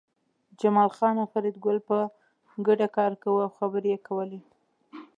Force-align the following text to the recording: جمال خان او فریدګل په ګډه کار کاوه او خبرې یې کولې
جمال 0.59 0.89
خان 0.97 1.13
او 1.21 1.27
فریدګل 1.33 1.77
په 1.87 1.97
ګډه 2.67 2.87
کار 2.97 3.11
کاوه 3.21 3.41
او 3.45 3.51
خبرې 3.57 3.89
یې 3.93 3.99
کولې 4.07 4.39